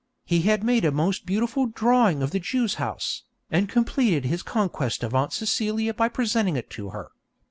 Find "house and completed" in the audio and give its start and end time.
2.81-4.25